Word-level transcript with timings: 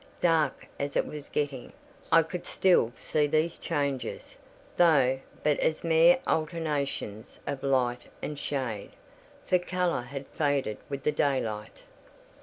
Dark 0.21 0.65
as 0.79 0.95
it 0.95 1.05
was 1.05 1.29
getting, 1.29 1.73
I 2.11 2.23
could 2.23 2.47
still 2.47 2.91
see 2.95 3.27
these 3.27 3.59
changes, 3.59 4.35
though 4.75 5.19
but 5.43 5.59
as 5.59 5.83
mere 5.83 6.17
alternations 6.25 7.37
of 7.45 7.61
light 7.61 8.05
and 8.19 8.39
shade; 8.39 8.93
for 9.45 9.59
colour 9.59 10.01
had 10.01 10.25
faded 10.29 10.79
with 10.89 11.03
the 11.03 11.11
daylight. 11.11 11.83